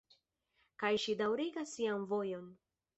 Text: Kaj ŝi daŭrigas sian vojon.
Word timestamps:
Kaj 0.85 0.91
ŝi 1.05 1.17
daŭrigas 1.21 1.77
sian 1.77 2.11
vojon. 2.17 2.55